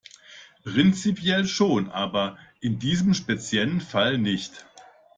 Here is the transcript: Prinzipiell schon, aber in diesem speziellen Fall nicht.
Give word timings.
Prinzipiell 0.63 1.45
schon, 1.45 1.91
aber 1.91 2.39
in 2.59 2.79
diesem 2.79 3.13
speziellen 3.13 3.81
Fall 3.81 4.17
nicht. 4.17 4.65